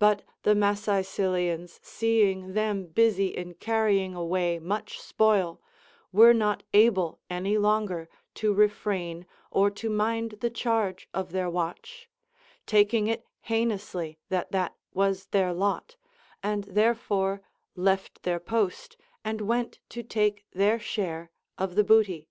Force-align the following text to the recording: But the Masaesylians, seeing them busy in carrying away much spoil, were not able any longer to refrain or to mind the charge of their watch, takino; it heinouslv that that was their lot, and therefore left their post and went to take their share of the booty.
But 0.00 0.22
the 0.42 0.56
Masaesylians, 0.56 1.78
seeing 1.80 2.54
them 2.54 2.86
busy 2.86 3.28
in 3.28 3.54
carrying 3.54 4.12
away 4.12 4.58
much 4.58 5.00
spoil, 5.00 5.60
were 6.10 6.34
not 6.34 6.64
able 6.72 7.20
any 7.30 7.56
longer 7.56 8.08
to 8.34 8.52
refrain 8.52 9.26
or 9.52 9.70
to 9.70 9.88
mind 9.88 10.38
the 10.40 10.50
charge 10.50 11.08
of 11.14 11.30
their 11.30 11.48
watch, 11.48 12.08
takino; 12.66 13.10
it 13.12 13.26
heinouslv 13.46 14.16
that 14.28 14.50
that 14.50 14.74
was 14.92 15.26
their 15.26 15.52
lot, 15.52 15.94
and 16.42 16.64
therefore 16.64 17.40
left 17.76 18.24
their 18.24 18.40
post 18.40 18.96
and 19.24 19.40
went 19.40 19.78
to 19.90 20.02
take 20.02 20.44
their 20.50 20.80
share 20.80 21.30
of 21.56 21.76
the 21.76 21.84
booty. 21.84 22.26